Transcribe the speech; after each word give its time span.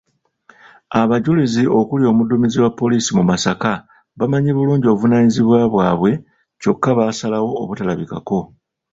Abajulizi 1.01 1.63
okuli 1.79 2.03
omuduumizi 2.11 2.57
wa 2.63 2.71
poliisi 2.79 3.11
mu 3.17 3.23
Masaka 3.29 3.71
bamanyi 4.19 4.51
bulungi 4.57 4.85
obuvunaanyizibwa 4.87 5.59
bwabwe 5.73 6.11
kyokka 6.61 6.89
baasalawo 6.97 7.49
obutalabikako. 7.61 8.39